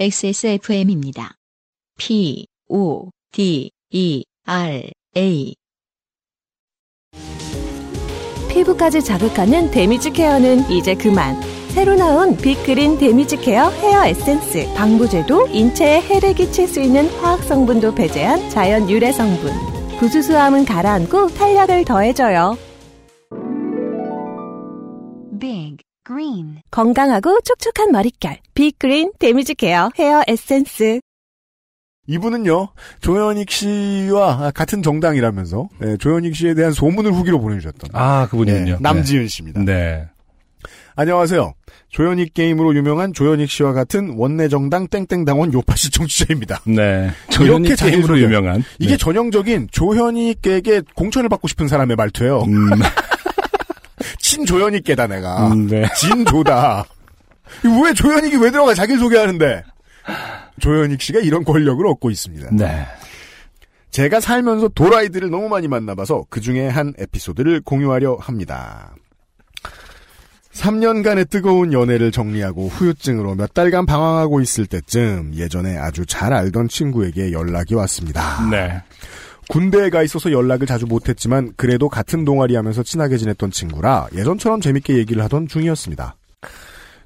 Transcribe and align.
XSFM입니다. 0.00 1.34
P, 1.98 2.46
O, 2.70 3.10
D, 3.32 3.70
E, 3.90 4.24
R, 4.46 4.90
A. 5.14 5.54
피부까지 8.48 9.04
자극하는 9.04 9.70
damage 9.70 10.10
care는 10.10 10.70
이제 10.70 10.94
그만. 10.94 11.38
새로 11.74 11.96
나온 11.96 12.34
빅그린 12.34 12.96
damage 12.96 13.36
care 13.36 13.68
헤어 13.68 14.06
에센스. 14.06 14.72
방부제도 14.74 15.48
인체에 15.48 16.00
해를 16.00 16.32
끼칠 16.32 16.66
수 16.66 16.80
있는 16.80 17.06
화학 17.18 17.42
성분도 17.42 17.94
배제한 17.94 18.48
자연 18.48 18.88
유래 18.88 19.12
성분. 19.12 19.52
부스스함은 19.98 20.64
가라앉고 20.64 21.26
탄력을 21.34 21.84
더해줘요. 21.84 22.56
Big 25.38 25.89
Green 26.14 26.60
건강하고 26.72 27.38
촉촉한 27.44 27.92
머릿결. 27.92 28.38
빅그린 28.54 29.12
damage 29.20 29.54
care 29.54 29.90
hair 29.96 30.22
에센스. 30.26 31.00
이분은요 32.08 32.70
조현익 33.00 33.48
씨와 33.50 34.50
같은 34.52 34.82
정당이라면서 34.82 35.68
예, 35.84 35.96
조현익 35.98 36.34
씨에 36.34 36.54
대한 36.54 36.72
소문을 36.72 37.12
후기로 37.12 37.40
보내주셨던 37.40 37.90
아, 37.92 38.26
그분이군요. 38.28 38.72
예, 38.72 38.76
남지은 38.80 39.28
씨입니다. 39.28 39.60
네. 39.62 40.08
안녕하세요. 40.96 41.54
조현익 41.90 42.34
게임으로 42.34 42.74
유명한 42.74 43.12
조현익 43.12 43.48
씨와 43.48 43.72
같은 43.72 44.14
원내 44.16 44.48
정당 44.48 44.88
땡땡당원 44.88 45.52
요파시 45.52 45.90
청취자입니다. 45.92 46.62
네. 46.66 47.10
조현이 47.30 47.76
자기 47.76 47.92
게임으로. 47.92 48.18
유명한. 48.18 48.64
이게 48.80 48.92
네. 48.92 48.96
전형적인 48.96 49.68
조현익에게 49.70 50.82
공천을 50.94 51.28
받고 51.28 51.46
싶은 51.46 51.68
사람의 51.68 51.94
말투예요. 51.96 52.42
음, 52.42 52.70
친조현익계다 54.18 55.06
내가. 55.06 55.48
음, 55.48 55.66
네. 55.66 55.86
진조다. 55.96 56.84
왜 57.64 57.94
조현익이 57.94 58.36
왜 58.36 58.50
들어가 58.50 58.74
자기를 58.74 59.00
소개하는데. 59.00 59.62
조현익 60.60 61.00
씨가 61.00 61.20
이런 61.20 61.44
권력을 61.44 61.84
얻고 61.86 62.10
있습니다. 62.10 62.50
네. 62.52 62.86
제가 63.90 64.20
살면서 64.20 64.68
도라이들을 64.68 65.30
너무 65.30 65.48
많이 65.48 65.66
만나봐서 65.66 66.26
그 66.30 66.40
중에 66.40 66.68
한 66.68 66.94
에피소드를 66.98 67.60
공유하려 67.62 68.18
합니다. 68.20 68.94
3년간의 70.52 71.30
뜨거운 71.30 71.72
연애를 71.72 72.10
정리하고 72.10 72.68
후유증으로 72.68 73.34
몇 73.34 73.54
달간 73.54 73.86
방황하고 73.86 74.40
있을 74.40 74.66
때쯤 74.66 75.32
예전에 75.34 75.76
아주 75.76 76.04
잘 76.06 76.32
알던 76.32 76.68
친구에게 76.68 77.32
연락이 77.32 77.74
왔습니다. 77.74 78.46
네. 78.50 78.82
군대에 79.50 79.90
가 79.90 80.04
있어서 80.04 80.30
연락을 80.30 80.68
자주 80.68 80.86
못했지만 80.86 81.52
그래도 81.56 81.88
같은 81.88 82.24
동아리 82.24 82.54
하면서 82.54 82.84
친하게 82.84 83.16
지냈던 83.16 83.50
친구라 83.50 84.06
예전처럼 84.14 84.60
재밌게 84.60 84.96
얘기를 84.96 85.24
하던 85.24 85.48
중이었습니다. 85.48 86.16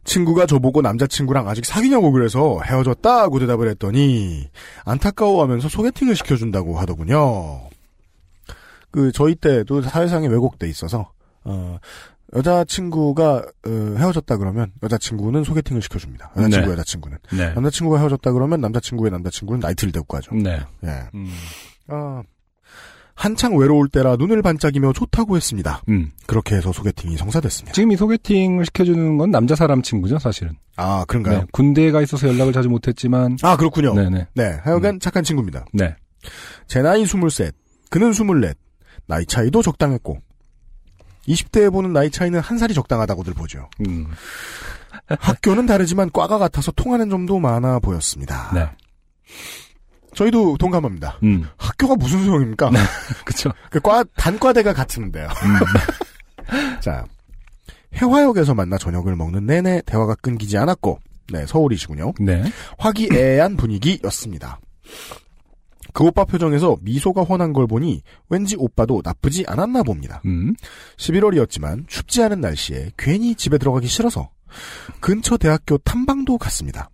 친구가 0.04 0.44
저보고 0.44 0.82
남자친구랑 0.82 1.48
아직 1.48 1.64
사귀냐고 1.64 2.12
그래서 2.12 2.60
헤어졌다고 2.62 3.38
대답을 3.38 3.70
했더니 3.70 4.50
안타까워하면서 4.84 5.70
소개팅을 5.70 6.14
시켜준다고 6.16 6.78
하더군요. 6.78 7.62
그 8.90 9.10
저희 9.12 9.34
때도 9.34 9.80
사회상에 9.80 10.28
왜곡돼 10.28 10.68
있어서 10.68 11.12
어, 11.44 11.78
여자친구가 12.36 13.36
어, 13.66 13.94
헤어졌다 13.96 14.36
그러면 14.36 14.70
여자친구는 14.82 15.44
소개팅을 15.44 15.80
시켜줍니다. 15.80 16.32
여자친구 16.36 16.66
네. 16.66 16.72
여자친구는 16.72 17.18
네. 17.32 17.54
남자친구가 17.54 17.98
헤어졌다 18.00 18.32
그러면 18.32 18.60
남자친구의 18.60 19.10
남자친구는 19.12 19.60
나이트를 19.60 19.92
데리고 19.92 20.06
가죠. 20.06 20.34
네. 20.34 20.60
예. 20.84 21.08
음. 21.14 21.30
아, 21.88 22.22
한창 23.14 23.56
외로울 23.56 23.88
때라 23.88 24.16
눈을 24.16 24.42
반짝이며 24.42 24.92
좋다고 24.92 25.36
했습니다. 25.36 25.82
음. 25.88 26.10
그렇게 26.26 26.56
해서 26.56 26.72
소개팅이 26.72 27.16
성사됐습니다. 27.16 27.72
지금 27.72 27.92
이 27.92 27.96
소개팅을 27.96 28.66
시켜주는 28.66 29.16
건 29.18 29.30
남자 29.30 29.54
사람 29.54 29.82
친구죠, 29.82 30.18
사실은. 30.18 30.56
아, 30.76 31.04
그런가요? 31.06 31.40
네. 31.40 31.46
군대에 31.52 31.90
가 31.92 32.02
있어서 32.02 32.28
연락을 32.28 32.52
자주 32.52 32.68
못했지만. 32.68 33.36
아, 33.42 33.56
그렇군요. 33.56 33.94
네, 33.94 34.10
네 34.10 34.26
네. 34.34 34.58
하여간 34.62 35.00
착한 35.00 35.22
친구입니다. 35.22 35.64
네. 35.72 35.94
제 36.66 36.82
나이 36.82 37.02
23, 37.02 37.50
그는 37.90 38.10
24. 38.10 38.54
나이 39.06 39.24
차이도 39.26 39.62
적당했고. 39.62 40.18
20대에 41.28 41.72
보는 41.72 41.92
나이 41.92 42.10
차이는 42.10 42.40
한 42.40 42.58
살이 42.58 42.74
적당하다고들 42.74 43.34
보죠. 43.34 43.68
음. 43.86 44.08
학교는 45.06 45.66
다르지만 45.66 46.10
과가 46.12 46.38
같아서 46.38 46.72
통하는 46.72 47.10
점도 47.10 47.38
많아 47.38 47.78
보였습니다. 47.78 48.50
네. 48.54 48.68
저희도 50.14 50.56
동감합니다. 50.58 51.18
음. 51.22 51.46
학교가 51.56 51.96
무슨 51.96 52.24
소용입니까? 52.24 52.70
그쵸. 53.24 53.50
그 53.70 53.80
과, 53.80 54.04
단과대가 54.16 54.72
같은데요. 54.72 55.28
자, 56.80 57.04
해화역에서 57.94 58.54
만나 58.54 58.78
저녁을 58.78 59.16
먹는 59.16 59.46
내내 59.46 59.82
대화가 59.86 60.14
끊기지 60.16 60.56
않았고, 60.58 60.98
네, 61.32 61.46
서울이시군요. 61.46 62.12
네. 62.20 62.44
화기애애한 62.78 63.56
분위기였습니다. 63.58 64.60
그 65.92 66.04
오빠 66.04 66.24
표정에서 66.24 66.76
미소가 66.82 67.22
훤한 67.22 67.52
걸 67.52 67.68
보니 67.68 68.02
왠지 68.28 68.56
오빠도 68.58 69.00
나쁘지 69.04 69.44
않았나 69.46 69.84
봅니다. 69.84 70.20
음. 70.26 70.54
11월이었지만 70.96 71.88
춥지 71.88 72.22
않은 72.24 72.40
날씨에 72.40 72.90
괜히 72.98 73.36
집에 73.36 73.58
들어가기 73.58 73.86
싫어서 73.86 74.28
근처 75.00 75.36
대학교 75.36 75.78
탐방도 75.78 76.36
갔습니다. 76.36 76.90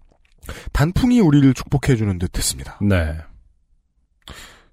단풍이 0.73 1.21
우리를 1.21 1.53
축복해주는 1.55 2.19
듯 2.19 2.37
했습니다. 2.37 2.79
네. 2.83 3.17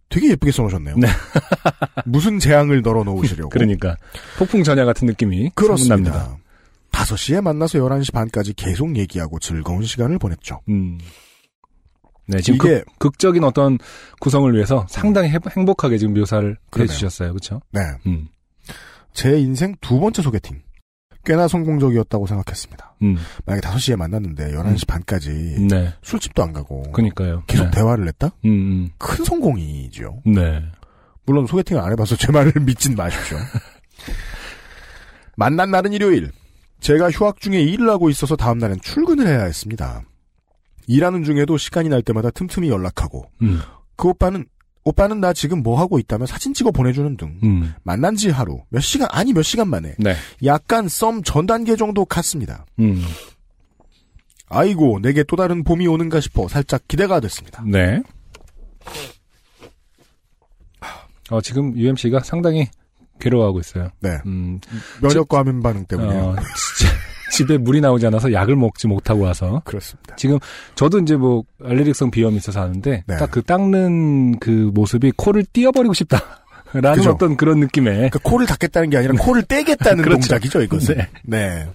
되게 0.09 0.29
예쁘게 0.31 0.51
써놓으셨네요. 0.53 0.95
네. 0.97 1.07
무슨 2.05 2.39
재앙을 2.39 2.81
널어 2.81 3.03
놓으시려고. 3.03 3.49
그러니까. 3.49 3.97
폭풍 4.37 4.63
전야 4.63 4.85
같은 4.85 5.05
느낌이. 5.07 5.51
그렇습니다. 5.55 5.95
납니다. 5.95 6.37
5시에 6.91 7.41
만나서 7.41 7.79
11시 7.79 8.13
반까지 8.13 8.53
계속 8.53 8.95
얘기하고 8.95 9.39
즐거운 9.39 9.83
시간을 9.83 10.17
보냈죠. 10.17 10.61
음. 10.69 10.97
네, 12.27 12.39
지금 12.41 12.55
이게- 12.55 12.79
극, 12.83 12.99
극적인 12.99 13.43
어떤 13.43 13.77
구성을 14.19 14.53
위해서 14.53 14.85
상당히 14.89 15.29
해- 15.29 15.39
행복하게 15.55 15.97
지금 15.97 16.13
묘사를 16.13 16.57
그러네요. 16.69 16.91
해주셨어요. 16.91 17.33
그쵸? 17.33 17.61
네. 17.71 17.81
음. 18.05 18.27
제 19.13 19.37
인생 19.39 19.75
두 19.81 19.99
번째 19.99 20.21
소개팅. 20.21 20.61
꽤나 21.27 21.49
성공적이었다고 21.49 22.25
생각했습니다. 22.25 22.95
음. 23.01 23.17
만약에 23.45 23.67
5시에 23.67 23.97
만났는데 23.97 24.53
11시 24.53 24.87
반까지 24.87 25.67
네. 25.69 25.93
술집도 26.01 26.41
안 26.41 26.53
가고 26.53 26.83
그니까요. 26.93 27.43
계속 27.47 27.65
네. 27.65 27.71
대화를 27.71 28.07
했다? 28.07 28.29
음, 28.45 28.89
큰 28.97 29.25
성공이죠. 29.25 30.21
음. 30.25 30.31
네. 30.31 30.63
물론 31.25 31.45
소개팅을 31.45 31.81
안 31.81 31.91
해봐서 31.91 32.15
제 32.15 32.31
말을 32.31 32.53
믿진 32.63 32.95
마십시오. 32.95 33.37
만난 35.35 35.69
날은 35.69 35.91
일요일. 35.91 36.31
제가 36.79 37.11
휴학 37.11 37.41
중에 37.41 37.61
일을 37.61 37.89
하고 37.89 38.09
있어서 38.09 38.37
다음 38.37 38.59
날엔 38.59 38.79
출근을 38.81 39.27
해야 39.27 39.43
했습니다. 39.43 40.03
일하는 40.87 41.25
중에도 41.25 41.57
시간이 41.57 41.89
날 41.89 42.01
때마다 42.03 42.31
틈틈이 42.31 42.69
연락하고 42.69 43.29
음. 43.41 43.59
그 43.97 44.07
오빠는 44.07 44.45
오빠는 44.87 45.19
나 45.19 45.33
지금 45.33 45.63
뭐 45.63 45.79
하고 45.79 45.99
있다며 45.99 46.25
사진 46.25 46.53
찍어 46.53 46.71
보내주는 46.71 47.17
등 47.17 47.37
음. 47.43 47.73
만난 47.83 48.15
지 48.15 48.29
하루 48.29 48.61
몇 48.69 48.79
시간 48.79 49.07
아니 49.11 49.33
몇 49.33 49.41
시간 49.43 49.67
만에 49.69 49.95
네. 49.99 50.15
약간 50.45 50.87
썸 50.87 51.21
전 51.23 51.45
단계 51.45 51.75
정도 51.75 52.05
갔습니다. 52.05 52.65
음. 52.79 53.03
아이고 54.49 54.99
내게 55.01 55.23
또 55.23 55.35
다른 55.35 55.63
봄이 55.65 55.87
오는가 55.87 56.21
싶어 56.21 56.47
살짝 56.47 56.87
기대가 56.87 57.19
됐습니다. 57.19 57.63
네. 57.65 58.01
어, 61.29 61.41
지금 61.41 61.75
UMC가 61.77 62.21
상당히 62.21 62.67
괴로워하고 63.19 63.59
있어요. 63.59 63.89
네 63.99 64.17
음, 64.25 64.61
면역 65.01 65.27
과민 65.27 65.61
반응 65.61 65.85
때문에 65.85 66.15
어, 66.17 66.35
집에 67.31 67.57
물이 67.57 67.81
나오지 67.81 68.07
않아서 68.07 68.31
약을 68.31 68.55
먹지 68.55 68.87
못하고 68.87 69.21
와서 69.21 69.61
그렇습니다. 69.65 70.15
지금 70.15 70.39
저도 70.75 70.99
이제 70.99 71.15
뭐 71.15 71.43
알레르기성 71.63 72.11
비염이 72.11 72.37
있어서 72.37 72.61
하는데 72.61 73.03
네. 73.05 73.17
딱그 73.17 73.43
닦는 73.43 74.39
그 74.39 74.71
모습이 74.73 75.13
코를 75.15 75.45
띄어버리고 75.51 75.93
싶다 75.93 76.21
라는 76.73 76.97
그죠. 76.97 77.11
어떤 77.11 77.37
그런 77.37 77.59
느낌에 77.59 77.91
그러니까 77.91 78.19
코를 78.23 78.45
닦겠다는 78.45 78.89
게 78.89 78.97
아니라 78.97 79.13
코를 79.19 79.43
떼겠다는 79.43 80.03
그렇죠. 80.03 80.19
동작이죠 80.19 80.61
이것은. 80.61 80.97
네. 80.97 81.07
네 81.23 81.67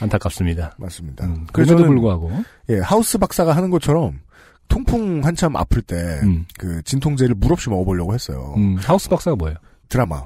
안타깝습니다. 0.00 0.74
맞습니다. 0.78 1.24
음, 1.24 1.46
그래서 1.52 1.74
그럼에도 1.74 1.76
저는 1.76 1.88
불구하고 1.88 2.44
예, 2.70 2.78
하우스 2.80 3.18
박사가 3.18 3.54
하는 3.56 3.70
것처럼 3.70 4.20
통풍 4.68 5.22
한참 5.24 5.56
아플 5.56 5.80
때그 5.82 6.26
음. 6.26 6.46
진통제를 6.84 7.34
물 7.36 7.52
없이 7.52 7.70
먹어보려고 7.70 8.14
했어요. 8.14 8.54
음, 8.56 8.76
하우스 8.80 9.08
박사가 9.08 9.36
뭐예요? 9.36 9.56
드라마. 9.88 10.24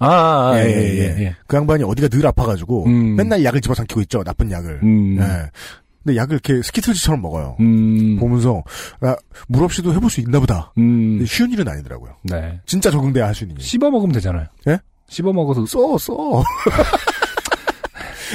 아, 0.00 0.06
아, 0.08 0.50
아, 0.52 0.60
예, 0.60 0.64
예, 0.68 0.76
예, 0.76 0.98
예, 1.18 1.24
예. 1.24 1.36
그 1.46 1.56
양반이 1.56 1.82
어디가 1.84 2.08
늘 2.08 2.26
아파가지고 2.26 2.86
음. 2.86 3.16
맨날 3.16 3.44
약을 3.44 3.60
집어삼키고 3.60 4.00
있죠. 4.02 4.22
나쁜 4.22 4.50
약을. 4.50 4.80
음, 4.82 5.18
예. 5.20 5.50
근데 6.04 6.16
약을 6.16 6.34
이렇게 6.42 6.62
스키틀즈처럼 6.62 7.20
먹어요. 7.20 7.56
음, 7.60 8.16
보면서 8.18 8.62
아, 9.00 9.16
물 9.48 9.64
없이도 9.64 9.92
해볼 9.94 10.08
수 10.08 10.20
있나 10.20 10.38
보다. 10.40 10.72
음, 10.78 11.24
쉬운 11.26 11.50
일은 11.50 11.68
아니더라고요. 11.68 12.16
네. 12.22 12.60
진짜 12.64 12.90
적응돼야 12.90 13.26
할 13.26 13.34
수 13.34 13.44
있는 13.44 13.56
일. 13.56 13.62
씹어 13.62 13.90
먹으면 13.90 14.12
되잖아요. 14.14 14.46
예? 14.68 14.78
씹어 15.08 15.32
먹어서 15.32 15.66
써, 15.66 15.98
써. 15.98 16.14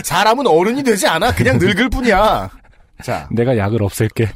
사람은 0.03 0.47
어른이 0.47 0.83
되지 0.83 1.07
않아. 1.07 1.33
그냥 1.33 1.57
늙을 1.59 1.89
뿐이야. 1.89 2.49
자, 3.03 3.27
내가 3.31 3.55
약을 3.57 3.81
없앨게. 3.83 4.29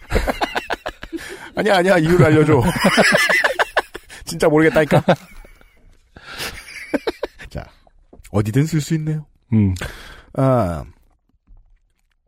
아니야, 1.55 1.77
아니야. 1.77 1.97
이유를 1.97 2.25
알려줘. 2.25 2.61
진짜 4.25 4.47
모르겠다니까. 4.47 5.03
자, 8.31 8.37
어디든 8.37 8.65
쓸 8.65 8.81
수 8.81 8.93
있네요. 8.95 9.25
음, 9.53 9.73
아, 10.33 10.83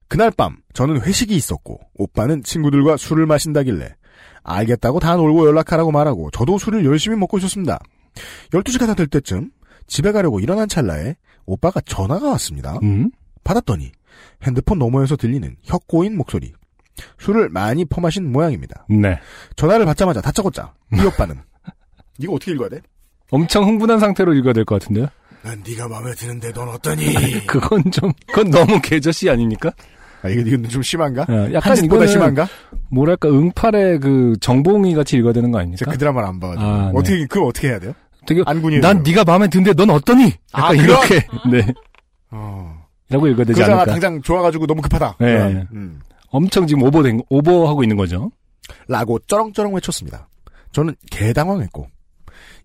그날 0.08 0.32
밤 0.32 0.58
저는 0.74 1.02
회식이 1.02 1.36
있었고 1.36 1.80
오빠는 1.96 2.44
친구들과 2.44 2.98
술을 2.98 3.26
마신다길래 3.26 3.96
알겠다고 4.44 5.00
다 5.00 5.16
놀고 5.16 5.46
연락하라고 5.48 5.92
말하고 5.92 6.32
저도 6.32 6.58
술을 6.58 6.86
열심히 6.86 7.16
먹고 7.18 7.38
있었습니다. 7.38 7.78
12시가 8.52 8.88
다 8.88 8.94
될 8.96 9.08
때쯤 9.08 9.52
집에 9.88 10.12
가려고 10.12 10.40
일어난 10.40 10.68
찰나에 10.68 11.16
오빠가 11.46 11.82
전화가 11.82 12.30
왔습니다. 12.32 12.80
음? 12.84 13.12
받았더니 13.44 13.92
핸드폰 14.44 14.80
너머에서 14.80 15.16
들리는 15.16 15.56
혀 15.64 15.78
꼬인 15.80 16.16
목소리. 16.18 16.54
술을 17.20 17.50
많이 17.50 17.86
퍼마신 17.86 18.32
모양입니다. 18.32 18.86
네. 18.90 19.20
전화를 19.56 19.86
받자마자 19.86 20.22
다짜고짜 20.22 20.74
이 20.94 21.02
오빠는 21.06 21.36
이거 22.20 22.34
어떻게 22.34 22.52
읽어야 22.52 22.70
돼? 22.70 22.82
엄청 23.32 23.64
흥분한 23.66 24.00
상태로 24.00 24.34
읽어야 24.34 24.54
될 24.54 24.66
것 24.66 24.82
같은데요? 24.82 25.08
난 25.42 25.64
네가 25.68 25.88
마음에 25.88 26.14
드는데 26.14 26.52
넌 26.52 26.68
어떠니? 26.70 27.46
그건 27.48 27.90
좀, 27.92 28.12
그건 28.28 28.50
너무 28.52 28.80
개저씨 28.82 29.30
아닙니까? 29.30 29.72
아, 30.22 30.30
이거 30.30 30.42
이건 30.42 30.68
좀 30.70 30.82
심한가? 30.82 31.24
어, 31.24 31.50
약간 31.54 31.78
이거는 31.84 32.08
심한가? 32.08 32.48
뭐랄까, 32.92 33.30
응팔의 33.30 34.00
그 34.00 34.34
정봉이 34.42 34.94
같이 34.96 35.16
읽어야 35.18 35.32
되는 35.32 35.52
거 35.52 35.60
아닙니까? 35.60 35.80
제가 35.80 35.92
그 35.92 35.98
드라마를 35.98 36.28
안 36.28 36.40
봐가지고 36.40 36.66
아, 36.66 36.92
네. 36.92 36.92
어떻게 36.94 37.26
그럼 37.28 37.48
어떻게 37.48 37.70
해야 37.70 37.80
돼요? 37.80 37.94
되게, 38.28 38.44
안군이 38.46 38.80
난 38.80 39.02
네가 39.02 39.24
마음에 39.24 39.48
드는데 39.48 39.74
넌 39.74 39.90
어떠니? 39.90 40.34
아, 40.52 40.62
약간 40.74 40.78
그런? 40.78 41.00
이렇게, 41.08 41.28
네. 41.50 41.74
어. 42.32 42.78
라고 43.10 43.28
읽어야 43.28 43.46
되지 43.46 43.64
않을까? 43.64 43.86
당장 43.86 44.22
좋아가지고 44.22 44.68
너무 44.68 44.82
급하다. 44.82 45.16
네. 45.20 45.66
음. 45.74 46.00
엄청 46.32 46.68
지금 46.68 46.84
오버된, 46.84 47.22
오버하고 47.30 47.84
있는 47.84 47.96
거죠. 47.96 48.30
라고 48.88 49.18
쩌렁쩌렁 49.20 49.74
외쳤습니다. 49.74 50.28
저는 50.74 50.96
개당황했고 51.10 51.88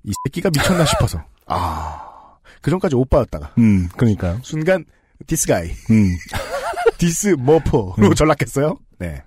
이 0.03 0.13
새끼가 0.27 0.51
미쳤나 0.51 0.85
싶어서 0.85 1.19
아 1.47 2.04
그 2.65 2.71
전까지 2.71 2.97
오빠였다가 2.97 3.53
음, 3.59 3.89
그러니까요. 3.95 4.41
순간 4.43 4.87
this 5.27 5.51
guy 5.51 5.69
음, 5.91 6.17
this 6.97 7.37
motherfucker로 7.39 8.15
전락했어요. 8.17 8.79
네. 8.99 9.23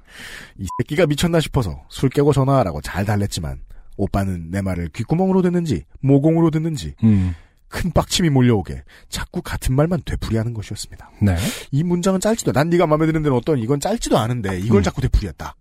이 0.58 0.66
새끼가 0.80 1.06
미쳤나 1.06 1.40
싶어서 1.40 1.84
술 1.88 2.10
깨고 2.10 2.34
전화하라고 2.34 2.82
잘 2.82 3.06
달랬지만 3.06 3.60
오빠는 3.96 4.50
내 4.50 4.64
말을 4.64 4.90
귓구멍으로 4.90 5.44
듣는지 5.44 5.84
모공으로 6.02 6.50
듣는지 6.50 6.96
음, 7.04 7.36
큰 7.68 7.92
빡침이 7.92 8.32
몰려오게 8.32 8.82
자꾸 9.08 9.44
같은 9.44 9.76
말만 9.76 10.02
되풀이하는 10.04 10.56
것이었습니다. 10.56 11.12
네. 11.22 11.36
이 11.70 11.84
문장은 11.84 12.20
짧지도 12.20 12.54
난 12.54 12.72
네가 12.72 12.88
마음에 12.88 13.06
드는 13.06 13.22
데는 13.22 13.38
어떤 13.38 13.60
이건 13.60 13.80
짧지도 13.80 14.18
않은데 14.18 14.58
이걸 14.62 14.80
음. 14.80 14.84
자꾸 14.84 15.00
되풀이했다. 15.02 15.56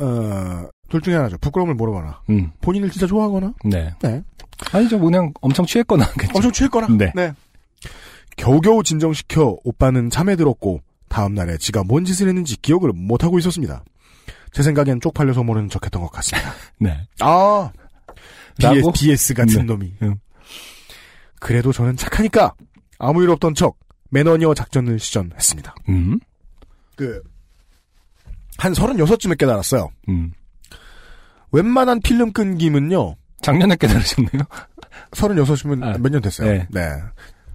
어, 0.00 0.68
둘 0.88 1.00
중에 1.00 1.14
하나죠. 1.14 1.38
부끄러움을 1.38 1.74
모르거나 1.74 2.20
음, 2.30 2.50
본인을 2.60 2.90
진짜 2.90 3.06
좋아하거나 3.06 3.54
네. 3.64 3.92
네. 4.02 4.22
아니죠, 4.72 4.98
뭐 4.98 5.10
그냥 5.10 5.32
엄청 5.40 5.66
취했거나 5.66 6.04
하겠죠. 6.04 6.32
엄청 6.36 6.52
취했거나 6.52 6.88
네. 7.14 7.32
겨우겨우 8.36 8.82
진정시켜 8.82 9.58
오빠는 9.64 10.10
잠에 10.10 10.36
들었고 10.36 10.80
다음 11.08 11.34
날에 11.34 11.56
지가 11.58 11.84
뭔 11.84 12.04
짓을 12.04 12.28
했는지 12.28 12.60
기억을 12.60 12.92
못 12.92 13.24
하고 13.24 13.38
있었습니다. 13.38 13.84
제 14.52 14.62
생각엔 14.62 15.00
쪽팔려서 15.00 15.42
모르는 15.42 15.68
척했던 15.68 16.02
것 16.02 16.10
같습니다. 16.10 16.52
네. 16.78 17.06
아? 17.20 17.70
BS, 18.58 18.90
BS 18.94 19.34
같은 19.34 19.54
네. 19.60 19.62
놈이. 19.64 19.94
음. 20.02 20.14
그래도 21.40 21.72
저는 21.72 21.96
착하니까 21.96 22.54
아무 22.98 23.22
일 23.22 23.30
없던 23.30 23.54
척 23.54 23.76
매너니어 24.10 24.54
작전을 24.54 24.98
시전했습니다. 24.98 25.74
음, 25.88 26.20
그, 26.94 27.20
한 28.56 28.72
36쯤에 28.72 29.36
깨달았어요. 29.36 29.90
음. 30.08 30.32
웬만한 31.54 32.00
필름 32.00 32.32
끊김은요, 32.32 33.14
작년에 33.40 33.76
깨달으셨네요. 33.76 34.42
36이면 35.12 35.84
아, 35.84 35.98
몇년 35.98 36.20
됐어요. 36.20 36.50
네. 36.50 36.66
네. 36.68 36.90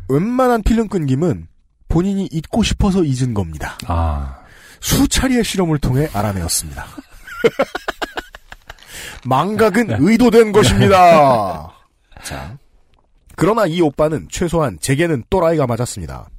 웬만한 0.07 0.63
필름 0.63 0.87
끊김은 0.87 1.47
본인이 1.89 2.29
잊고 2.31 2.63
싶어서 2.63 3.03
잊은 3.03 3.33
겁니다. 3.33 3.77
아, 3.87 4.39
수차례의 4.79 5.43
실험을 5.43 5.79
통해 5.79 6.07
알아내었습니다. 6.13 6.85
망각은 9.25 9.97
의도된 9.99 10.53
것입니다. 10.53 11.73
자. 12.23 12.57
그러나 13.35 13.65
이 13.65 13.81
오빠는 13.81 14.27
최소한 14.29 14.77
제게는 14.79 15.25
또라이가 15.29 15.67
맞았습니다. 15.67 16.29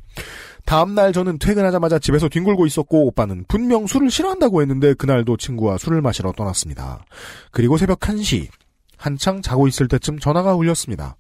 다음날 0.65 1.13
저는 1.13 1.39
퇴근하자마자 1.39 1.99
집에서 1.99 2.29
뒹굴고 2.29 2.67
있었고 2.67 3.07
오빠는 3.07 3.45
분명 3.49 3.87
술을 3.87 4.11
싫어한다고 4.11 4.61
했는데 4.63 4.95
그날도 4.95 5.37
친구와 5.37 5.79
술을 5.79 6.01
마시러 6.01 6.33
떠났습니다. 6.33 7.05
그리고 7.51 7.77
새벽 7.77 8.01
1시 8.01 8.49
한창 8.97 9.43
자고 9.43 9.67
있을 9.67 9.89
때쯤 9.89 10.19
전화가 10.19 10.55
울렸습니다. 10.55 11.17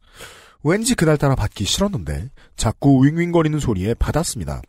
왠지 0.62 0.94
그날따라 0.94 1.34
받기 1.34 1.64
싫었는데 1.64 2.30
자꾸 2.56 3.04
윙윙거리는 3.04 3.58
소리에 3.58 3.94
받았습니다. 3.94 4.60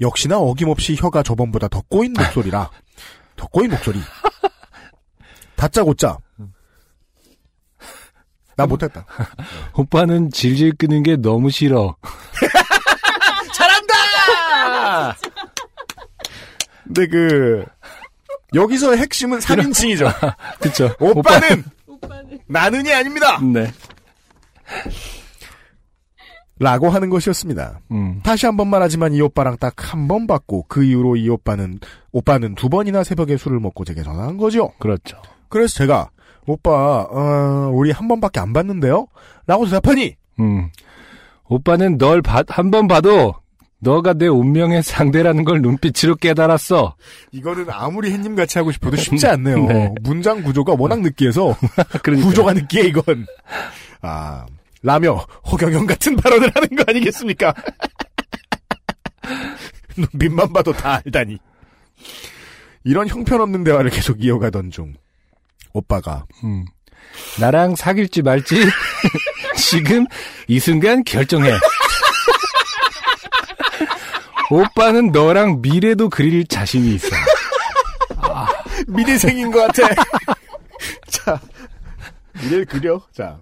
역시나 0.00 0.38
어김없이 0.38 0.96
혀가 0.96 1.22
저번보다 1.22 1.68
더 1.68 1.82
꼬인 1.88 2.12
목소리라 2.12 2.70
더 3.36 3.46
꼬인 3.48 3.70
목소리 3.70 3.98
다짜고짜 5.56 6.16
나 8.56 8.66
못했다 8.66 9.04
오빠는 9.74 10.30
질질 10.30 10.76
끄는 10.76 11.02
게 11.02 11.16
너무 11.16 11.50
싫어. 11.50 11.96
근데 16.84 17.06
그 17.06 17.64
여기서 18.54 18.96
핵심은 18.96 19.38
3인칭이죠 19.40 20.10
그쵸. 20.60 20.94
오빠는 21.00 21.64
나는이 22.46 22.92
아닙니다 22.92 23.38
네. 23.42 23.70
라고 26.60 26.88
하는 26.90 27.08
것이었습니다 27.08 27.80
음, 27.92 28.20
다시 28.24 28.46
한 28.46 28.56
번만 28.56 28.82
하지만 28.82 29.12
이 29.12 29.20
오빠랑 29.20 29.58
딱 29.58 29.74
한번 29.92 30.26
받고 30.26 30.64
그 30.68 30.82
이후로 30.82 31.16
이 31.16 31.28
오빠는 31.28 31.78
오빠는 32.12 32.54
두 32.56 32.68
번이나 32.68 33.04
새벽에 33.04 33.36
술을 33.36 33.60
먹고 33.60 33.84
제게 33.84 34.02
전화한 34.02 34.36
거죠 34.38 34.72
그렇죠. 34.78 35.20
그래서 35.48 35.74
제가 35.78 36.10
오빠 36.46 37.06
어, 37.10 37.70
우리 37.72 37.90
한 37.92 38.08
번밖에 38.08 38.40
안 38.40 38.52
봤는데요? 38.52 39.06
라고 39.46 39.66
대답하니 39.66 40.16
음. 40.40 40.70
오빠는 41.48 41.96
널 41.98 42.22
한 42.24 42.70
번 42.70 42.88
봐도 42.88 43.34
너가 43.80 44.12
내 44.12 44.26
운명의 44.26 44.82
상대라는 44.82 45.44
걸 45.44 45.62
눈빛으로 45.62 46.16
깨달았어. 46.16 46.96
이거는 47.30 47.66
아무리 47.70 48.10
햇님 48.12 48.34
같이 48.34 48.58
하고 48.58 48.72
싶어도 48.72 48.96
쉽지 48.96 49.26
않네요. 49.26 49.66
네. 49.66 49.94
문장 50.02 50.42
구조가 50.42 50.74
워낙 50.78 51.00
느끼해서 51.00 51.56
그러니까. 52.02 52.28
구조가 52.28 52.52
느끼해 52.54 52.88
이건. 52.88 53.26
아 54.02 54.46
라며 54.82 55.14
허경영 55.50 55.86
같은 55.86 56.16
발언을 56.16 56.50
하는 56.54 56.68
거 56.70 56.84
아니겠습니까? 56.88 57.54
눈빛만 59.96 60.52
봐도 60.52 60.72
다 60.72 61.00
알다니. 61.04 61.38
이런 62.84 63.08
형편없는 63.08 63.64
대화를 63.64 63.90
계속 63.90 64.22
이어가던 64.24 64.70
중 64.70 64.94
오빠가 65.72 66.24
음. 66.44 66.64
나랑 67.40 67.76
사귈지 67.76 68.22
말지 68.22 68.56
지금 69.56 70.06
이 70.46 70.58
순간 70.58 71.04
결정해. 71.04 71.50
오빠는 74.50 75.12
너랑 75.12 75.60
미래도 75.62 76.08
그릴 76.08 76.46
자신이 76.46 76.94
있어. 76.94 77.08
미래생인 78.86 79.50
것 79.50 79.66
같아. 79.72 79.88
자 81.08 81.40
미래를 82.42 82.64
그려. 82.66 83.00
자 83.12 83.38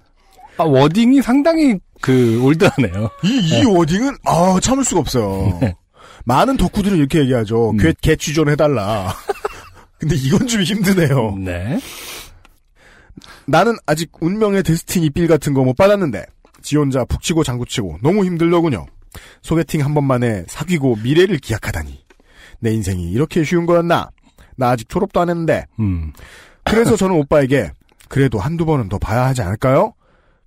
아, 0.58 0.64
워딩이 0.64 1.22
상당히 1.22 1.78
그 2.00 2.42
올드하네요. 2.42 3.10
이, 3.24 3.60
이 3.60 3.64
워딩은, 3.66 4.16
아, 4.24 4.58
참을 4.62 4.84
수가 4.84 5.00
없어요. 5.00 5.60
많은 6.24 6.56
덕후들은 6.56 6.96
이렇게 6.96 7.20
얘기하죠. 7.20 7.70
음. 7.70 7.76
괴, 7.76 7.92
개취존 8.00 8.48
해달라. 8.48 9.14
근데 9.98 10.14
이건 10.16 10.46
좀 10.46 10.62
힘드네요. 10.62 11.36
네. 11.38 11.78
나는 13.46 13.76
아직 13.86 14.10
운명의 14.20 14.62
데스티니 14.62 15.10
빌 15.10 15.26
같은 15.28 15.52
거 15.52 15.62
못 15.62 15.76
받았는데, 15.76 16.24
지 16.62 16.76
혼자 16.76 17.04
푹 17.04 17.20
치고 17.22 17.44
장구치고 17.44 17.98
너무 18.02 18.24
힘들더군요. 18.24 18.86
소개팅 19.42 19.84
한 19.84 19.94
번만에 19.94 20.44
사귀고 20.48 20.96
미래를 21.02 21.38
기약하다니. 21.38 22.04
내 22.60 22.72
인생이 22.72 23.10
이렇게 23.10 23.44
쉬운 23.44 23.66
거였나? 23.66 24.10
나 24.56 24.68
아직 24.70 24.88
졸업도 24.88 25.20
안 25.20 25.28
했는데. 25.28 25.66
음. 25.78 26.12
그래서 26.64 26.96
저는 26.96 27.14
오빠에게, 27.16 27.70
그래도 28.08 28.38
한두 28.38 28.64
번은 28.64 28.88
더 28.88 28.98
봐야 28.98 29.26
하지 29.26 29.42
않을까요? 29.42 29.92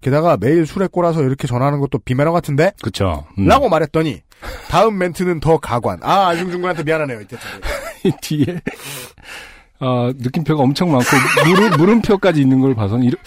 게다가 0.01 0.37
매일 0.37 0.65
술에 0.65 0.87
꼬라서 0.87 1.23
이렇게 1.23 1.45
전화하는 1.47 1.79
것도 1.81 1.99
비매너 1.99 2.31
같은데? 2.31 2.71
그쵸. 2.81 3.25
음. 3.37 3.45
라고 3.47 3.67
말했더니 3.69 4.21
다음 4.69 4.97
멘트는 4.97 5.39
더 5.41 5.57
가관. 5.57 5.99
아 6.01 6.27
안중준 6.29 6.61
군한테 6.61 6.83
미안하네요 6.83 7.19
이때. 7.21 7.37
이 8.05 8.11
뒤에 8.21 8.61
어, 9.81 10.09
느낌표가 10.15 10.63
엄청 10.63 10.91
많고 10.91 11.05
물음, 11.45 11.77
물음표까지 11.77 12.39
있는 12.41 12.59
걸 12.61 12.75
봐서는 12.75 13.03
이러- 13.05 13.17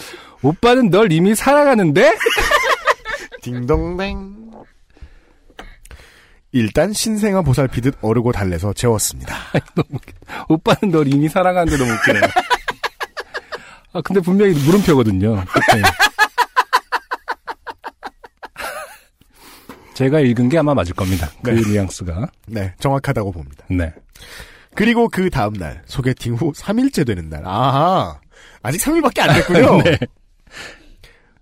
오빠는 0.42 0.88
널 0.90 1.12
이미 1.12 1.34
사랑하는데? 1.34 2.12
딩동댕. 3.42 4.50
일단 6.52 6.92
신생아 6.92 7.42
보살피듯 7.42 7.98
어르고 8.02 8.32
달래서 8.32 8.72
재웠습니다. 8.74 9.34
오빠는 10.48 10.92
널 10.92 11.12
이미 11.12 11.28
사랑하는데 11.28 11.76
너무 11.78 11.90
웃기네요. 11.92 12.22
아 13.94 14.00
근데 14.02 14.20
분명히 14.20 14.52
물음표거든요. 14.52 15.44
제가 19.94 20.20
읽은 20.20 20.48
게 20.48 20.58
아마 20.58 20.74
맞을 20.74 20.94
겁니다. 20.94 21.30
그 21.42 21.50
네. 21.50 21.60
뉘앙스가. 21.70 22.30
네, 22.46 22.74
정확하다고 22.80 23.32
봅니다. 23.32 23.64
네. 23.68 23.92
그리고 24.74 25.08
그 25.08 25.28
다음 25.28 25.52
날, 25.52 25.82
소개팅 25.86 26.34
후 26.34 26.52
3일째 26.52 27.06
되는 27.06 27.28
날. 27.28 27.46
아하, 27.46 28.18
아직 28.62 28.78
3일밖에 28.78 29.20
안 29.20 29.34
됐군요. 29.34 29.82
네. 29.84 29.98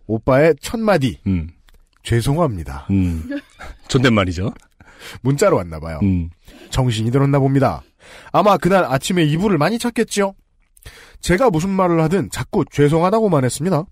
오빠의 0.06 0.54
첫 0.60 0.80
마디, 0.80 1.20
음. 1.26 1.50
죄송합니다. 2.02 2.86
음. 2.90 3.40
존댓말이죠. 3.88 4.52
문자로 5.22 5.56
왔나 5.56 5.80
봐요. 5.80 5.98
음. 6.02 6.30
정신이 6.70 7.10
들었나 7.10 7.38
봅니다. 7.38 7.82
아마 8.32 8.56
그날 8.56 8.84
아침에 8.84 9.24
이불을 9.24 9.58
많이 9.58 9.78
찾겠지요? 9.78 10.34
제가 11.20 11.50
무슨 11.50 11.70
말을 11.70 12.00
하든 12.02 12.30
자꾸 12.30 12.64
죄송하다고만 12.70 13.44
했습니다. 13.44 13.84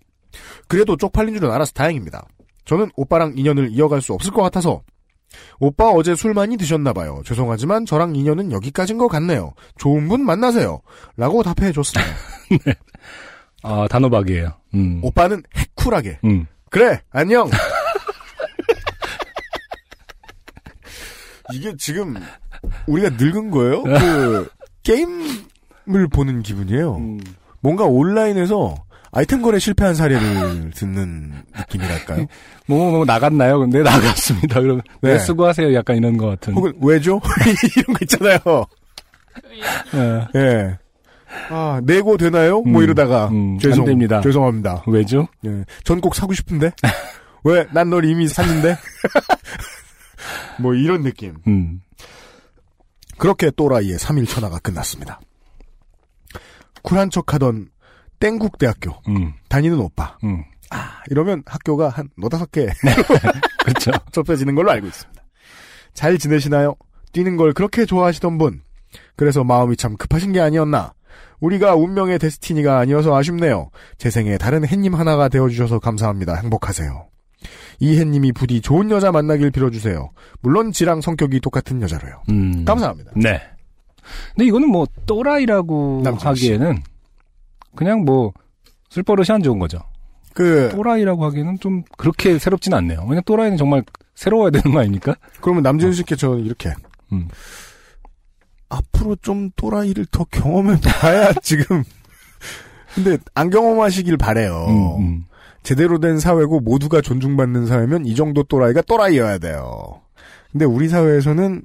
그래도 0.67 0.95
쪽팔린 0.97 1.35
줄은 1.35 1.51
알아서 1.51 1.71
다행입니다. 1.73 2.25
저는 2.65 2.91
오빠랑 2.95 3.33
인연을 3.35 3.71
이어갈 3.71 4.01
수 4.01 4.13
없을 4.13 4.31
것 4.31 4.41
같아서 4.41 4.81
오빠 5.59 5.89
어제 5.89 6.15
술 6.15 6.33
많이 6.33 6.57
드셨나 6.57 6.93
봐요. 6.93 7.21
죄송하지만 7.25 7.85
저랑 7.85 8.15
인연은 8.15 8.51
여기까지인 8.51 8.97
것 8.97 9.07
같네요. 9.07 9.53
좋은 9.77 10.07
분 10.07 10.25
만나세요. 10.25 10.81
라고 11.17 11.43
답해 11.43 11.71
줬습니다. 11.71 12.11
아, 13.63 13.87
단호박이에요. 13.89 14.53
음. 14.75 14.99
오빠는 15.03 15.43
해쿨하게 15.55 16.19
음. 16.23 16.45
그래 16.69 17.01
안녕 17.11 17.49
이게 21.53 21.73
지금 21.77 22.15
우리가 22.87 23.09
늙은 23.11 23.51
거예요? 23.51 23.83
그 23.83 24.49
게임을 24.83 26.07
보는 26.11 26.41
기분이에요. 26.43 26.95
음. 26.97 27.19
뭔가 27.61 27.85
온라인에서 27.85 28.75
아이템 29.11 29.41
거래 29.41 29.57
실패한 29.59 29.95
사례를 29.95 30.71
듣는 30.75 31.33
느낌이랄까요? 31.57 32.27
뭐, 32.67 32.91
뭐, 32.91 33.05
나갔나요? 33.05 33.59
근데 33.59 33.81
나갔습니다. 33.83 34.61
그러면, 34.61 34.81
네. 35.01 35.13
네. 35.13 35.19
수고하세요. 35.19 35.73
약간 35.73 35.97
이런 35.97 36.15
것 36.17 36.27
같은. 36.27 36.53
혹은 36.53 36.73
왜죠? 36.81 37.19
이런 37.75 37.93
거 37.95 37.99
있잖아요. 38.03 38.65
예. 39.95 40.39
예. 40.39 40.77
아 41.49 41.79
내고 41.83 42.17
되나요? 42.17 42.61
뭐 42.61 42.81
음, 42.81 42.83
이러다가 42.83 43.27
음, 43.27 43.57
죄송 43.59 43.81
안 43.83 43.85
됩니다. 43.85 44.21
죄송합니다. 44.21 44.83
왜죠? 44.87 45.27
예. 45.45 45.63
전 45.83 46.01
꼭 46.01 46.15
사고 46.15 46.33
싶은데 46.33 46.71
왜 47.43 47.65
난 47.71 47.89
널 47.91 48.03
이미 48.05 48.27
샀는데 48.27 48.75
뭐 50.61 50.73
이런 50.73 51.03
느낌. 51.03 51.37
음. 51.47 51.81
그렇게 53.17 53.51
또라이의 53.51 53.97
3일 53.97 54.27
천하가 54.27 54.59
끝났습니다. 54.59 55.19
쿨한 56.81 57.09
척하던 57.09 57.69
땡국대학교 58.19 58.91
음. 59.09 59.33
다니는 59.49 59.79
오빠. 59.79 60.17
음. 60.23 60.43
아, 60.71 61.01
이러면 61.09 61.43
학교가 61.45 61.89
한 61.89 62.09
너다섯 62.17 62.51
개 62.51 62.67
그렇죠. 63.65 63.91
접해지는 64.11 64.55
걸로 64.55 64.71
알고 64.71 64.87
있습니다. 64.87 65.23
잘 65.93 66.17
지내시나요? 66.17 66.75
뛰는 67.11 67.37
걸 67.37 67.53
그렇게 67.53 67.85
좋아하시던 67.85 68.37
분. 68.37 68.61
그래서 69.15 69.43
마음이 69.43 69.75
참 69.75 69.97
급하신 69.97 70.31
게 70.31 70.39
아니었나. 70.39 70.93
우리가 71.39 71.75
운명의 71.75 72.19
데스티니가 72.19 72.77
아니어서 72.79 73.15
아쉽네요. 73.15 73.69
제 73.97 74.09
생에 74.09 74.37
다른 74.37 74.65
햇님 74.65 74.93
하나가 74.93 75.27
되어주셔서 75.29 75.79
감사합니다. 75.79 76.35
행복하세요. 76.35 77.08
이 77.79 77.97
햇님이 77.97 78.31
부디 78.31 78.61
좋은 78.61 78.91
여자 78.91 79.11
만나길 79.11 79.51
빌어주세요. 79.51 80.09
물론 80.41 80.71
지랑 80.71 81.01
성격이 81.01 81.39
똑같은 81.39 81.81
여자로요. 81.81 82.23
음. 82.29 82.65
감사합니다. 82.65 83.11
네. 83.15 83.41
근데 84.35 84.47
이거는 84.47 84.69
뭐, 84.69 84.85
또라이라고. 85.05 86.03
하기에는, 86.19 86.81
그냥 87.75 88.03
뭐, 88.03 88.33
쓸버릇이 88.89 89.27
안 89.29 89.43
좋은 89.43 89.59
거죠. 89.59 89.79
그, 90.33 90.69
또라이라고 90.71 91.25
하기에는 91.25 91.59
좀 91.59 91.83
그렇게 91.97 92.39
새롭진 92.39 92.73
않네요. 92.73 93.01
왜냐면 93.01 93.23
또라이는 93.25 93.57
정말 93.57 93.83
새로워야 94.15 94.49
되는 94.51 94.71
거 94.73 94.79
아닙니까? 94.79 95.15
그러면 95.41 95.63
남준 95.63 95.93
씨께 95.93 96.15
저는 96.15 96.45
이렇게. 96.45 96.73
음. 97.11 97.27
앞으로 98.69 99.15
좀 99.17 99.49
또라이를 99.55 100.05
더 100.11 100.25
경험해 100.25 100.79
봐야 100.81 101.33
지금. 101.41 101.83
근데 102.93 103.17
안 103.35 103.49
경험하시길 103.49 104.17
바래요. 104.17 104.65
음, 104.67 105.01
음. 105.01 105.25
제대로 105.63 105.99
된 105.99 106.19
사회고 106.19 106.59
모두가 106.59 107.01
존중받는 107.01 107.67
사회면 107.67 108.05
이 108.05 108.15
정도 108.15 108.43
또라이가 108.43 108.81
또라이여야 108.83 109.37
돼요. 109.39 110.01
근데 110.51 110.65
우리 110.65 110.87
사회에서는 110.87 111.63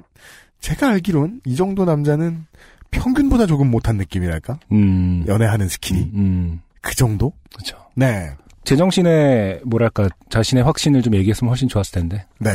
제가 0.60 0.88
알기론 0.88 1.40
이 1.44 1.56
정도 1.56 1.84
남자는 1.84 2.46
평균보다 2.90 3.46
조금 3.46 3.70
못한 3.70 3.96
느낌이랄까? 3.96 4.58
음. 4.72 5.24
연애하는 5.26 5.68
skill이. 5.68 6.10
음. 6.14 6.60
그 6.80 6.94
정도? 6.94 7.32
그렇죠. 7.52 7.76
네. 7.94 8.30
제정신의 8.64 9.60
뭐랄까 9.64 10.08
자신의 10.30 10.64
확신을 10.64 11.02
좀 11.02 11.14
얘기했으면 11.14 11.50
훨씬 11.50 11.68
좋았을 11.68 12.00
텐데 12.00 12.24
네. 12.38 12.50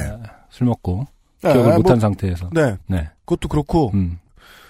술 0.50 0.67
먹고 0.67 1.05
아, 1.43 1.51
기억을 1.51 1.69
뭐, 1.69 1.77
못한 1.77 2.00
상태에서 2.00 2.50
네. 2.53 2.75
네. 2.88 3.10
그것도 3.25 3.48
그렇고. 3.48 3.91
음. 3.93 4.17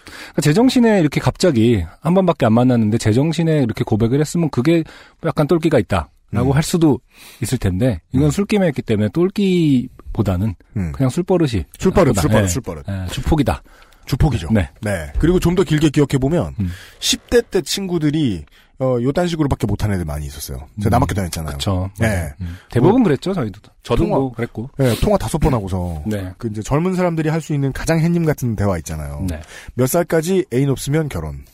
그러니까 0.06 0.42
제정신에 0.42 1.00
이렇게 1.00 1.20
갑자기 1.20 1.84
한 2.02 2.14
번밖에 2.14 2.46
안 2.46 2.54
만났는데 2.54 2.98
제정신에 2.98 3.60
이렇게 3.60 3.84
고백을 3.84 4.20
했으면 4.20 4.50
그게 4.50 4.84
약간 5.24 5.48
똘끼가 5.48 5.80
있다 5.80 6.10
라고 6.32 6.52
음. 6.52 6.56
할 6.56 6.64
수도 6.64 7.00
있을 7.42 7.58
텐데 7.58 8.02
이건 8.12 8.28
음. 8.28 8.32
술김에 8.32 8.68
했기 8.68 8.82
때문에 8.82 9.10
똘끼보다는 9.10 10.56
음. 10.78 10.92
그냥 10.92 11.10
술버릇이 11.10 11.66
술버릇. 11.80 12.16
술버릇, 12.20 12.44
예. 12.44 12.48
술버릇. 12.48 12.86
예, 12.88 13.08
주폭이다. 13.12 13.64
주폭이죠. 14.06 14.50
네. 14.52 14.70
네. 14.82 15.12
그리고 15.20 15.40
좀 15.40 15.56
더 15.56 15.64
길게 15.64 15.90
기억해 15.90 16.18
보면, 16.20 16.56
음. 16.60 16.72
10대 17.00 17.44
때 17.52 17.62
친구들이, 17.62 18.44
어, 18.80 18.98
요딴 19.02 19.28
식으로밖에 19.28 19.68
못한 19.68 19.92
애들 19.92 20.06
많이 20.06 20.26
있었어요. 20.26 20.58
제가 20.82 20.90
음. 20.90 20.92
남학교 20.92 21.14
다녔잖아요. 21.14 21.50
그렇죠. 21.50 21.92
네. 22.00 22.32
대부분 22.72 23.04
그랬죠 23.04 23.34
저희도. 23.34 23.60
저도 23.84 24.06
통화. 24.06 24.18
뭐 24.18 24.32
그랬고. 24.32 24.70
네, 24.78 24.96
통화 25.02 25.18
다섯 25.18 25.38
번 25.38 25.54
하고서. 25.54 26.02
네. 26.08 26.32
그 26.38 26.48
이제 26.48 26.62
젊은 26.64 26.96
사람들이 26.96 27.30
할 27.30 27.42
수 27.42 27.54
있는 27.54 27.72
가장 27.74 28.00
햇님 28.00 28.26
같은 28.26 28.56
대화 28.56 28.78
있잖아요. 28.78 29.26
네. 29.30 29.42
몇 29.76 29.86
살까지 29.88 30.46
애인 30.54 30.70
없으면 30.70 31.10
결혼. 31.10 31.44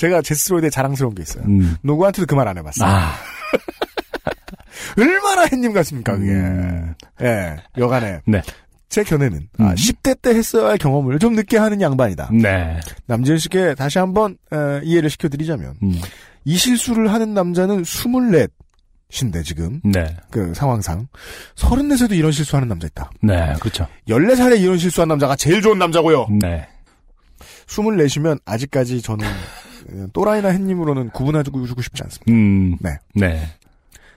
음. 0.00 0.08
제가 0.08 0.22
제 0.22 0.34
스스로에 0.34 0.60
대해 0.62 0.70
자랑스러운 0.70 1.14
게 1.14 1.22
있어요. 1.22 1.44
음. 1.44 1.76
누구한테도 1.82 2.26
그 2.26 2.34
말 2.34 2.48
안 2.48 2.56
해봤어요. 2.58 2.88
아. 2.88 3.12
얼마나 4.98 5.42
햇님 5.52 5.72
같습니까, 5.72 6.16
그게. 6.16 6.30
음. 6.32 6.94
예, 7.22 7.56
여간에. 7.78 8.20
네. 8.26 8.40
제 8.88 9.04
견해는, 9.04 9.48
아, 9.58 9.70
음. 9.70 9.74
10대 9.74 10.20
때 10.20 10.30
했어야 10.30 10.70
할 10.70 10.78
경험을 10.78 11.18
좀 11.20 11.34
늦게 11.34 11.58
하는 11.58 11.80
양반이다. 11.80 12.30
네. 12.32 12.80
남지현 13.06 13.38
씨께 13.38 13.74
다시 13.76 13.98
한번, 13.98 14.36
어, 14.50 14.80
이해를 14.82 15.10
시켜드리자면, 15.10 15.74
음. 15.82 16.00
이 16.44 16.56
실수를 16.56 17.12
하는 17.12 17.32
남자는 17.34 17.82
24인데, 17.82 19.44
지금. 19.44 19.80
네. 19.84 20.16
그 20.30 20.54
상황상. 20.54 21.06
34에도 21.56 22.12
이런 22.16 22.32
실수하는 22.32 22.68
남자 22.68 22.86
있다. 22.88 23.10
네. 23.22 23.54
그렇죠. 23.60 23.86
14살에 24.08 24.60
이런 24.60 24.78
실수한 24.78 25.08
남자가 25.08 25.36
제일 25.36 25.60
좋은 25.62 25.78
남자고요. 25.78 26.26
네. 26.40 26.66
24시면 27.66 28.38
아직까지 28.44 29.02
저는 29.02 29.24
어, 29.26 29.30
또라이나 30.12 30.48
햇님으로는 30.48 31.10
구분해주고 31.10 31.82
싶지 31.82 32.02
않습니다. 32.04 32.32
음. 32.32 32.76
네. 32.80 32.98
네. 33.14 33.42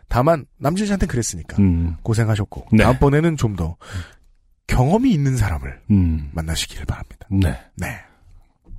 다만 0.08 0.46
남진 0.58 0.86
씨한테 0.86 1.08
그랬으니까 1.08 1.58
음. 1.60 1.96
고생하셨고 2.04 2.68
네. 2.72 2.84
다음번에는 2.84 3.38
좀 3.38 3.56
더 3.56 3.78
경험이 4.68 5.12
있는 5.12 5.38
사람을 5.38 5.80
음. 5.92 6.30
만나시기를 6.34 6.86
바랍니다. 6.86 7.28
네. 7.30 7.60
네. 7.76 8.00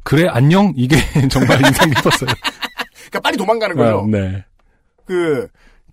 그래 0.03 0.26
안녕 0.29 0.73
이게 0.76 0.97
정말 1.31 1.64
인상 1.64 1.88
깊었어요. 1.91 2.31
그러니까 3.11 3.21
빨리 3.23 3.37
도망가는 3.37 3.76
거죠. 3.76 4.00
아, 4.00 4.07
네. 4.11 4.45
그 5.07 5.49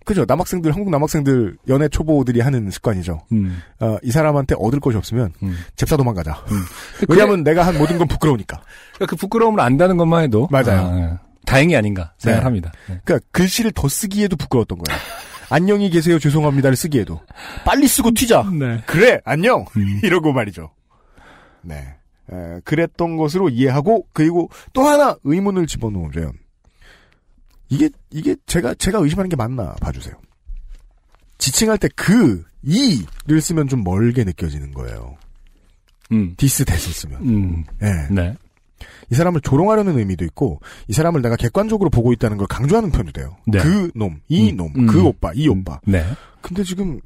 그죠 0.05 0.25
남학생들 0.27 0.73
한국 0.73 0.89
남학생들 0.89 1.57
연애 1.67 1.87
초보들이 1.87 2.41
하는 2.41 2.71
습관이죠. 2.71 3.21
음. 3.31 3.61
어, 3.79 3.97
이 4.01 4.11
사람한테 4.11 4.55
얻을 4.57 4.79
것이 4.79 4.97
없으면 4.97 5.33
음. 5.43 5.55
잽싸 5.75 5.95
도망가자. 5.97 6.43
음. 6.51 6.63
왜냐하면 7.07 7.43
내가 7.43 7.65
한 7.65 7.77
모든 7.77 7.97
건 7.97 8.07
부끄러우니까. 8.07 8.61
그래, 8.95 9.05
그 9.07 9.15
부끄러움을 9.15 9.59
안다는 9.59 9.97
것만 9.97 10.23
해도 10.23 10.47
맞아요. 10.51 10.79
아, 10.81 10.97
예. 10.97 11.19
다행이 11.45 11.75
아닌가 11.75 12.13
네. 12.21 12.31
생각합니다. 12.31 12.71
네. 12.87 12.99
그러니까 13.03 13.27
글씨를 13.31 13.71
더 13.73 13.87
쓰기에도 13.87 14.35
부끄러웠던 14.35 14.77
거예요. 14.79 14.99
안녕히 15.49 15.89
계세요 15.89 16.17
죄송합니다를 16.17 16.77
쓰기에도 16.77 17.19
빨리 17.65 17.87
쓰고 17.87 18.11
튀자. 18.11 18.49
네. 18.57 18.81
그래 18.85 19.19
안녕 19.25 19.65
음. 19.75 19.99
이러고 20.03 20.31
말이죠. 20.31 20.71
네, 21.61 21.75
에, 22.31 22.59
그랬던 22.63 23.17
것으로 23.17 23.49
이해하고 23.49 24.07
그리고 24.13 24.49
또 24.73 24.83
하나 24.83 25.15
의문을 25.23 25.67
집어넣으면 25.67 26.31
이게 27.71 27.89
이게 28.11 28.35
제가 28.45 28.75
제가 28.75 28.99
의심하는 28.99 29.29
게 29.29 29.35
맞나 29.35 29.73
봐주세요. 29.81 30.13
지칭할 31.39 31.79
때 31.79 31.87
그 31.95 32.43
이를 32.63 33.41
쓰면 33.41 33.67
좀 33.67 33.83
멀게 33.83 34.23
느껴지는 34.23 34.71
거예요. 34.73 35.17
음. 36.11 36.35
this 36.37 36.65
대신 36.65 36.91
쓰면. 36.91 37.27
음. 37.27 37.63
예. 37.81 38.13
네. 38.13 38.35
이 39.09 39.15
사람을 39.15 39.41
조롱하려는 39.41 39.97
의미도 39.97 40.25
있고 40.25 40.59
이 40.87 40.93
사람을 40.93 41.21
내가 41.21 41.35
객관적으로 41.35 41.89
보고 41.89 42.13
있다는 42.13 42.37
걸 42.37 42.47
강조하는 42.47 42.91
편도 42.91 43.11
돼요. 43.11 43.37
네. 43.47 43.59
그 43.59 43.91
놈, 43.95 44.19
이 44.27 44.51
음, 44.51 44.57
놈, 44.57 44.73
음. 44.75 44.87
그 44.87 45.03
오빠, 45.03 45.31
이 45.33 45.47
오빠. 45.47 45.79
네. 45.85 46.05
근데 46.41 46.63
지금 46.63 46.99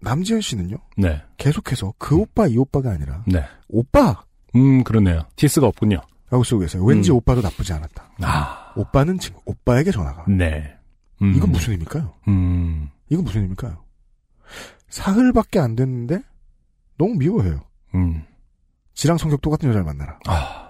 남지현 0.00 0.40
씨는요 0.40 0.76
네. 0.96 1.22
계속해서 1.36 1.94
그 1.98 2.16
오빠, 2.16 2.46
이 2.46 2.56
오빠가 2.56 2.90
아니라 2.90 3.22
네. 3.26 3.44
오빠 3.68 4.22
음, 4.56 4.82
그러네요. 4.84 5.22
this가 5.36 5.66
없군요. 5.66 6.00
라고 6.30 6.44
쓰고 6.44 6.60
계세요. 6.60 6.84
왠지 6.84 7.10
음. 7.10 7.16
오빠도 7.16 7.40
나쁘지 7.40 7.72
않았다. 7.72 8.10
아. 8.22 8.69
오빠는 8.80 9.18
지금 9.18 9.38
오빠에게 9.44 9.90
전화가. 9.90 10.24
네. 10.28 10.76
음. 11.22 11.34
이건 11.34 11.52
무슨 11.52 11.72
의미일까요? 11.72 12.14
음. 12.28 12.88
이건 13.08 13.24
무슨 13.24 13.42
의미일까요? 13.42 13.84
사흘밖에 14.88 15.58
안 15.58 15.76
됐는데 15.76 16.22
너무 16.98 17.14
미워해요. 17.16 17.62
음. 17.94 18.24
지랑 18.94 19.18
성격 19.18 19.40
똑같은 19.40 19.68
여자를 19.68 19.84
만나라. 19.84 20.18
아. 20.26 20.68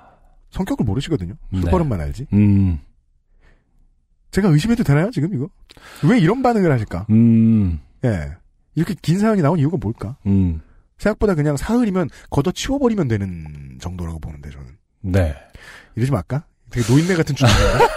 성격을 0.51 0.85
모르시거든요. 0.85 1.35
네. 1.51 1.61
술버릇만 1.61 2.01
알지. 2.01 2.27
음. 2.33 2.81
제가 4.31 4.49
의심해도 4.49 4.85
되나요, 4.85 5.11
지금 5.11 5.35
이거? 5.35 5.49
왜 6.09 6.19
이런 6.19 6.43
반응을 6.43 6.71
하실까? 6.71 7.07
음. 7.11 7.81
예. 8.05 8.33
이렇게 8.75 8.95
긴 9.03 9.19
사연이 9.19 9.43
나온 9.43 9.59
이유가 9.59 9.77
뭘까? 9.77 10.17
음. 10.27 10.61
생각보다 10.99 11.35
그냥 11.35 11.57
사흘이면 11.57 12.11
걷어 12.31 12.53
치워버리면 12.53 13.09
되는 13.09 13.79
정도라고 13.81 14.21
보는데, 14.21 14.51
저는. 14.51 14.67
네. 15.01 15.35
이러지 15.97 16.13
말까? 16.13 16.45
되게 16.71 16.87
노인네 16.93 17.15
같은 17.17 17.35
주제인가? 17.35 17.89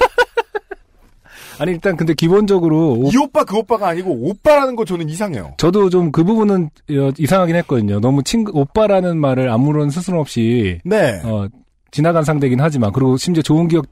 아니 1.59 1.71
일단 1.71 1.95
근데 1.95 2.13
기본적으로 2.15 2.93
오- 2.93 3.09
이 3.13 3.17
오빠 3.17 3.43
그 3.43 3.55
오빠가 3.57 3.87
아니고 3.89 4.09
오빠라는 4.11 4.75
거 4.75 4.85
저는 4.85 5.07
이상해요. 5.09 5.53
저도 5.57 5.89
좀 5.89 6.11
그 6.11 6.23
부분은 6.23 6.65
어, 6.91 7.09
이상하긴 7.17 7.55
했거든요. 7.57 7.99
너무 7.99 8.23
친구 8.23 8.51
오빠라는 8.59 9.17
말을 9.17 9.49
아무런 9.49 9.89
스스럼 9.91 10.19
없이 10.19 10.79
네. 10.83 11.21
어, 11.23 11.47
지나간 11.91 12.23
상대긴 12.23 12.59
하지만 12.59 12.91
그리고 12.91 13.17
심지어 13.17 13.43
좋은 13.43 13.67
기억 13.67 13.85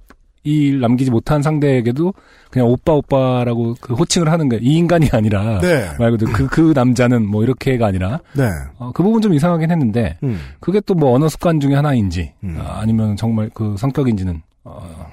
이 0.44 0.72
남기지 0.82 1.12
못한 1.12 1.44
상대에게도 1.44 2.16
그냥 2.50 2.68
오빠 2.68 2.94
오빠라고 2.94 3.76
그 3.80 3.94
호칭을 3.94 4.32
하는 4.32 4.50
거예요. 4.50 4.64
이 4.64 4.74
인간이 4.74 5.08
아니라 5.12 5.60
네. 5.62 5.88
말 6.00 6.10
그대로 6.12 6.32
그, 6.34 6.48
그 6.48 6.74
남자는 6.76 7.28
뭐 7.28 7.44
이렇게가 7.44 7.86
아니라 7.86 8.20
네. 8.36 8.50
어, 8.80 8.92
그 8.92 9.04
부분 9.04 9.22
좀 9.22 9.36
이상하긴 9.36 9.70
했는데 9.70 10.18
음. 10.24 10.40
그게 10.60 10.80
또 10.82 10.96
뭐 10.96 11.14
언어 11.14 11.30
습관 11.30 11.60
중에 11.60 11.76
하나인지 11.76 12.34
음. 12.44 12.58
아, 12.60 12.80
아니면 12.80 13.16
정말 13.18 13.52
그 13.54 13.76
성격인지는 13.78 14.42
어, 14.64 15.08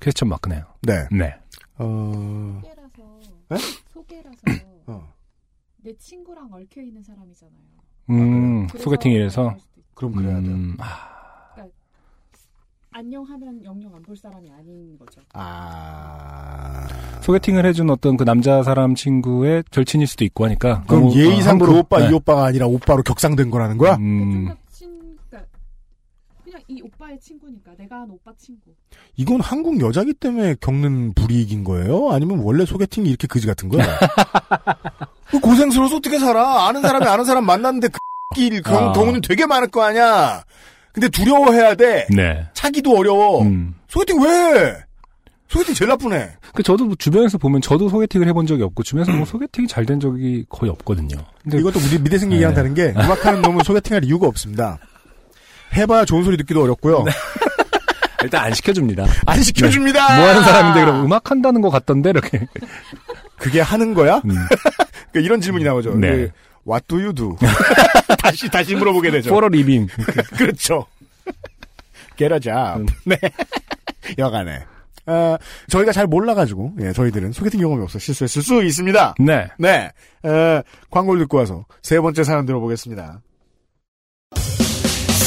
퀘스천 0.00 0.28
마크네요. 0.28 0.64
네. 0.82 1.06
네. 1.10 1.34
어, 1.78 2.60
소개라서 2.62 3.20
에? 3.52 3.56
소개라서 3.92 4.36
어. 4.86 5.12
내 5.82 5.92
친구랑 5.96 6.48
얽혀 6.52 6.80
있는 6.82 7.02
사람이잖아요. 7.02 7.54
음, 8.10 8.66
그래서 8.68 8.84
소개팅이라서. 8.84 9.56
그럼 9.94 10.12
그래야 10.12 10.40
돼요. 10.40 10.50
음, 10.52 10.76
아, 10.80 11.64
안녕하면 12.96 13.64
영영 13.64 13.92
안 13.94 14.02
볼 14.02 14.16
사람이 14.16 14.50
아닌 14.52 14.96
거죠. 14.98 15.20
아. 15.32 16.86
소개팅을 17.22 17.66
해준 17.66 17.90
어떤 17.90 18.16
그 18.16 18.24
남자 18.24 18.62
사람 18.62 18.94
친구의 18.94 19.64
절친일 19.70 20.06
수도 20.06 20.24
있고 20.24 20.44
하니까 20.44 20.84
그럼 20.86 21.12
예의상 21.12 21.56
어, 21.56 21.58
그 21.66 21.78
오빠 21.78 21.98
네. 22.00 22.10
이 22.10 22.12
오빠가 22.12 22.44
아니라 22.44 22.66
오빠로 22.66 23.02
격상된 23.02 23.50
거라는 23.50 23.78
거야? 23.78 23.96
음, 23.96 24.46
좀더 24.46 24.56
친, 24.70 25.16
그러니까 25.28 25.50
그냥 26.44 26.53
이 26.66 26.80
오빠의 26.82 27.18
친구니까 27.20 27.72
내가 27.78 28.00
한 28.00 28.10
오빠 28.10 28.32
친구. 28.38 28.70
이건 29.16 29.40
한국 29.40 29.80
여자기 29.80 30.14
때문에 30.14 30.56
겪는 30.60 31.12
불이익인 31.14 31.62
거예요? 31.62 32.10
아니면 32.10 32.38
원래 32.38 32.64
소개팅이 32.64 33.08
이렇게 33.08 33.26
그지 33.26 33.46
같은 33.46 33.68
거예요? 33.68 33.84
그 35.30 35.40
고생스러워서 35.40 35.96
어떻게 35.96 36.18
살아? 36.18 36.66
아는 36.66 36.80
사람이 36.80 37.06
아는 37.06 37.24
사람 37.24 37.44
만났는데 37.44 37.88
그길 38.32 38.62
아. 38.64 38.92
경우는 38.92 39.20
되게 39.20 39.44
많을 39.46 39.68
거 39.68 39.82
아니야? 39.82 40.42
근데 40.92 41.08
두려워해야 41.08 41.74
돼. 41.74 42.06
네. 42.14 42.46
차기도 42.54 42.96
어려워. 42.96 43.42
음. 43.42 43.74
소개팅 43.88 44.22
왜? 44.22 44.76
소개팅 45.48 45.74
제일 45.74 45.88
나쁘네. 45.90 46.30
그 46.54 46.62
저도 46.62 46.84
뭐 46.86 46.94
주변에서 46.98 47.36
보면 47.36 47.60
저도 47.60 47.88
소개팅을 47.90 48.26
해본 48.28 48.46
적이 48.46 48.62
없고 48.62 48.82
주변에서 48.84 49.12
뭐 49.12 49.26
소개팅이 49.26 49.68
잘 49.68 49.84
된 49.84 50.00
적이 50.00 50.46
거의 50.48 50.70
없거든요. 50.72 51.16
근데 51.42 51.58
이것도 51.58 51.78
우리 51.80 51.98
미대생 52.00 52.30
네. 52.30 52.36
얘기랑 52.36 52.54
다른 52.54 52.72
게 52.74 52.90
음악하는 52.96 53.42
놈은 53.42 53.64
소개팅할 53.64 54.04
이유가 54.04 54.26
없습니다. 54.28 54.78
해봐야 55.74 56.04
좋은 56.04 56.24
소리 56.24 56.36
듣기도 56.36 56.62
어렵고요. 56.62 57.04
일단 58.22 58.44
안 58.44 58.54
시켜줍니다. 58.54 59.06
안 59.26 59.42
시켜줍니다. 59.42 60.16
뭐 60.16 60.28
하는 60.28 60.42
사람인데 60.42 60.80
그럼 60.80 61.04
음악 61.04 61.30
한다는 61.30 61.60
것 61.60 61.70
같던데 61.70 62.10
이렇게. 62.10 62.46
그게 63.36 63.60
하는 63.60 63.92
거야? 63.92 64.22
음. 64.24 64.30
그러니까 65.12 65.20
이런 65.20 65.40
질문이 65.40 65.64
나오죠. 65.64 65.94
네. 65.96 66.08
그, 66.10 66.30
What 66.66 66.86
do 66.88 66.98
you 66.98 67.12
do? 67.12 67.36
다시 68.22 68.48
다시 68.50 68.74
물어보게 68.74 69.10
되죠. 69.10 69.30
for 69.30 69.48
a 69.48 69.53
living. 69.53 69.86
그렇죠. 70.38 70.86
Get 72.16 72.32
a 72.32 72.40
job. 72.40 72.80
음. 72.80 72.86
네. 73.04 73.18
여간에. 74.16 74.64
어, 75.06 75.36
저희가 75.68 75.92
잘 75.92 76.06
몰라가지고, 76.06 76.76
예, 76.80 76.92
저희들은 76.94 77.32
소개팅 77.32 77.60
경험이 77.60 77.82
없어 77.82 77.98
실수했을 77.98 78.40
수 78.40 78.62
있습니다. 78.62 79.16
네. 79.18 79.48
네. 79.58 79.90
어, 80.22 80.62
광고를 80.90 81.20
듣고 81.24 81.36
와서 81.36 81.66
세 81.82 82.00
번째 82.00 82.24
사연 82.24 82.46
들어보겠습니다. 82.46 83.20